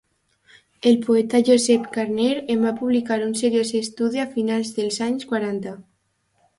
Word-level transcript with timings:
El 0.91 0.97
poeta 1.03 1.41
Josep 1.49 1.85
Carner 1.99 2.31
en 2.55 2.65
va 2.69 2.73
publicar 2.81 3.21
un 3.29 3.39
seriós 3.45 3.75
estudi 3.83 4.27
a 4.27 4.29
finals 4.35 4.77
dels 4.81 5.03
anys 5.11 5.33
quaranta. 5.33 5.81